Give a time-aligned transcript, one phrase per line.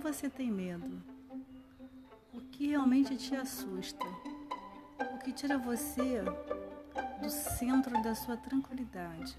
[0.00, 1.00] você tem medo?
[2.32, 4.04] O que realmente te assusta?
[5.14, 6.22] O que tira você
[7.22, 9.36] do centro da sua tranquilidade?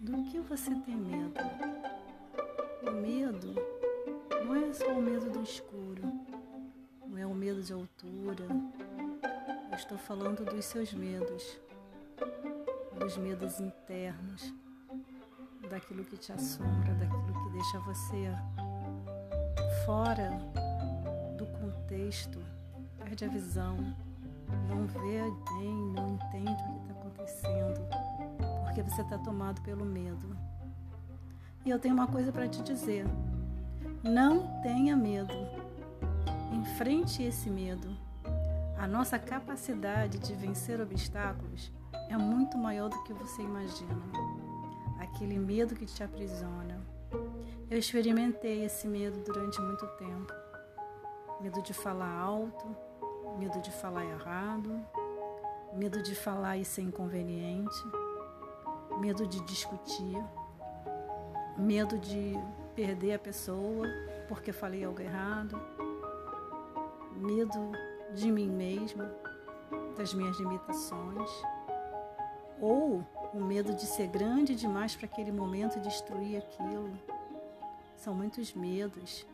[0.00, 1.40] Do que você tem medo?
[2.86, 3.54] O medo
[4.44, 6.02] não é só o medo do escuro,
[7.06, 8.46] não é o medo de altura.
[9.70, 11.58] Eu estou falando dos seus medos,
[12.98, 14.54] dos medos internos,
[15.68, 17.27] daquilo que te assombra, daquilo que
[17.58, 18.32] deixa você
[19.84, 20.30] fora
[21.36, 22.38] do contexto,
[22.96, 23.76] perde a visão,
[24.68, 25.22] não vê
[25.56, 27.80] bem, não entende o que está acontecendo,
[28.62, 30.36] porque você está tomado pelo medo.
[31.66, 33.04] E eu tenho uma coisa para te dizer:
[34.04, 35.34] não tenha medo.
[36.52, 37.88] Enfrente esse medo.
[38.78, 41.72] A nossa capacidade de vencer obstáculos
[42.08, 44.00] é muito maior do que você imagina.
[45.00, 46.97] Aquele medo que te aprisiona.
[47.70, 50.32] Eu experimentei esse medo durante muito tempo.
[51.38, 52.74] Medo de falar alto,
[53.38, 54.82] medo de falar errado,
[55.74, 57.76] medo de falar e ser inconveniente,
[58.98, 60.16] medo de discutir,
[61.58, 62.32] medo de
[62.74, 63.86] perder a pessoa
[64.28, 65.60] porque falei algo errado,
[67.16, 67.72] medo
[68.14, 69.04] de mim mesmo,
[69.94, 71.30] das minhas limitações,
[72.62, 73.04] ou
[73.34, 77.17] o medo de ser grande demais para aquele momento e destruir aquilo.
[77.98, 79.26] São muitos medos.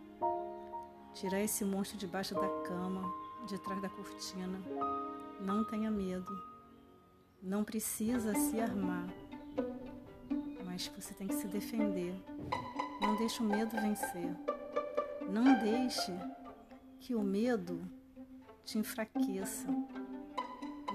[1.12, 3.03] Tirar esse monstro debaixo da cama,
[3.47, 4.59] de trás da cortina.
[5.39, 6.33] Não tenha medo.
[7.42, 9.07] Não precisa se armar.
[10.65, 12.15] Mas você tem que se defender.
[13.03, 14.35] Não deixe o medo vencer.
[15.29, 16.12] Não deixe
[17.01, 17.87] que o medo
[18.65, 19.69] te enfraqueça.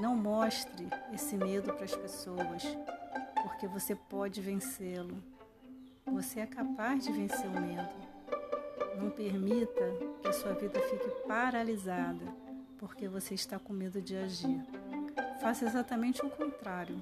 [0.01, 2.63] Não mostre esse medo para as pessoas,
[3.43, 5.21] porque você pode vencê-lo.
[6.05, 7.89] Você é capaz de vencer o medo.
[9.01, 9.83] Não permita
[10.21, 12.25] que a sua vida fique paralisada
[12.77, 14.63] porque você está com medo de agir.
[15.41, 16.97] Faça exatamente o contrário.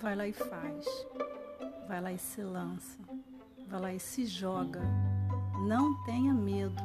[0.00, 0.86] Vai lá e faz.
[1.86, 2.98] Vai lá e se lança.
[3.68, 4.80] Vai lá e se joga.
[5.66, 6.82] Não tenha medo.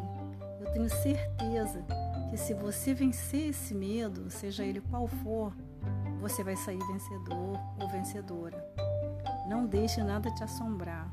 [0.59, 1.83] Eu tenho certeza
[2.29, 5.53] que se você vencer esse medo, seja ele qual for,
[6.19, 8.63] você vai sair vencedor ou vencedora.
[9.47, 11.09] Não deixe nada te assombrar,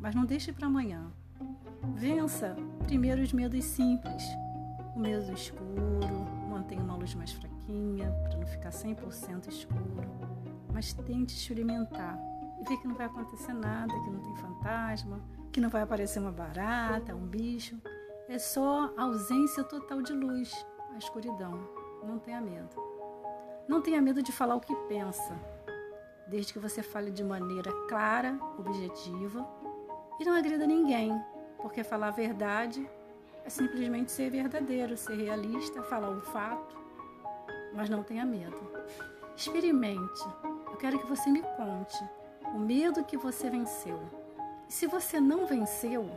[0.00, 1.12] mas não deixe para amanhã.
[1.94, 4.22] Vença primeiro os medos simples,
[4.94, 10.02] o medo do escuro, mantenha uma luz mais fraquinha para não ficar 100% escuro,
[10.72, 12.18] mas tente experimentar
[12.60, 15.20] e ver que não vai acontecer nada, que não tem fantasma,
[15.52, 17.80] que não vai aparecer uma barata, um bicho.
[18.28, 21.68] É só ausência total de luz, a escuridão.
[22.04, 22.76] Não tenha medo.
[23.66, 25.34] Não tenha medo de falar o que pensa,
[26.28, 29.46] desde que você fale de maneira clara, objetiva
[30.20, 31.18] e não agrida ninguém,
[31.56, 32.86] porque falar a verdade
[33.42, 36.76] é simplesmente ser verdadeiro, ser realista, falar um fato,
[37.74, 38.60] mas não tenha medo.
[39.34, 40.22] Experimente.
[40.66, 41.98] Eu quero que você me conte
[42.54, 43.98] o medo que você venceu.
[44.68, 46.10] E se você não venceu,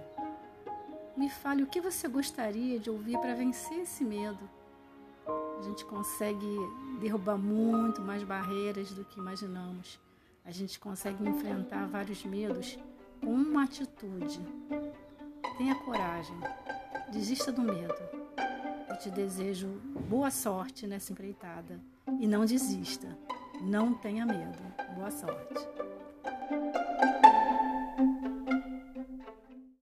[1.16, 4.50] me fale o que você gostaria de ouvir para vencer esse medo.
[5.26, 6.58] A gente consegue
[7.00, 9.98] derrubar muito mais barreiras do que imaginamos.
[10.44, 12.78] A gente consegue enfrentar vários medos
[13.26, 14.40] uma atitude.
[15.58, 16.36] Tenha coragem.
[17.12, 17.96] Desista do medo.
[18.90, 19.68] Eu te desejo
[20.10, 21.80] boa sorte nessa empreitada.
[22.20, 23.18] E não desista.
[23.62, 24.60] Não tenha medo.
[24.96, 25.68] Boa sorte.